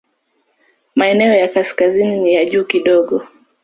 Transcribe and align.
Maeneo 0.95 1.33
ya 1.35 1.47
kaskazini 1.47 2.19
ni 2.19 2.33
ya 2.33 2.45
juu 2.45 2.65
kidogo. 2.65 3.27